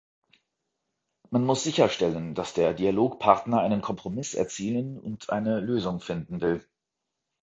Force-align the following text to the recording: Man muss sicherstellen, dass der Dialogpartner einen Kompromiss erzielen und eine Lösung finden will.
Man 1.29 1.45
muss 1.45 1.61
sicherstellen, 1.63 2.33
dass 2.33 2.55
der 2.55 2.73
Dialogpartner 2.73 3.61
einen 3.61 3.83
Kompromiss 3.83 4.33
erzielen 4.33 4.99
und 4.99 5.29
eine 5.29 5.59
Lösung 5.59 5.99
finden 5.99 6.41
will. 6.41 6.65